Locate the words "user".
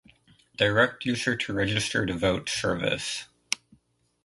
1.05-1.35